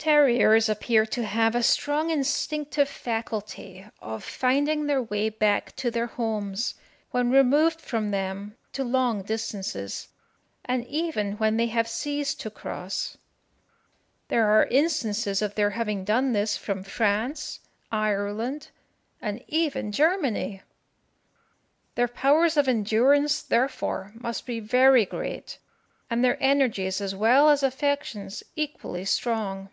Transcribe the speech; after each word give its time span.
Terriers 0.00 0.68
appear 0.68 1.04
to 1.06 1.24
have 1.24 1.56
a 1.56 1.62
strong 1.62 2.08
instinctive 2.10 2.88
faculty 2.88 3.84
of 4.00 4.22
finding 4.22 4.86
their 4.86 5.02
way 5.02 5.28
back 5.28 5.74
to 5.74 5.90
their 5.90 6.06
homes, 6.06 6.76
when 7.10 7.32
removed 7.32 7.80
from 7.80 8.12
them 8.12 8.56
to 8.72 8.84
long 8.84 9.22
distances, 9.24 10.06
and 10.64 10.86
even 10.86 11.32
when 11.32 11.56
they 11.56 11.66
have 11.66 11.88
seas 11.88 12.36
to 12.36 12.48
cross. 12.48 13.18
There 14.28 14.46
are 14.46 14.66
instances 14.66 15.42
of 15.42 15.56
their 15.56 15.70
having 15.70 16.04
done 16.04 16.30
this 16.32 16.56
from 16.56 16.84
France, 16.84 17.58
Ireland, 17.90 18.68
and 19.20 19.44
even 19.48 19.90
Germany. 19.90 20.62
Their 21.96 22.06
powers 22.08 22.56
of 22.56 22.68
endurance, 22.68 23.42
therefore, 23.42 24.12
must 24.14 24.46
be 24.46 24.60
very 24.60 25.04
great, 25.04 25.58
and 26.08 26.22
their 26.24 26.38
energies 26.40 27.00
as 27.00 27.16
well 27.16 27.50
as 27.50 27.64
affections 27.64 28.44
equally 28.54 29.04
strong. 29.04 29.70